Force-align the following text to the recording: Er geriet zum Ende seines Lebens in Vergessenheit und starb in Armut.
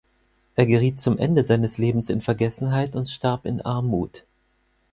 Er 0.55 0.65
geriet 0.65 0.99
zum 0.99 1.19
Ende 1.19 1.43
seines 1.43 1.77
Lebens 1.77 2.09
in 2.09 2.21
Vergessenheit 2.21 2.95
und 2.95 3.07
starb 3.07 3.45
in 3.45 3.61
Armut. 3.61 4.25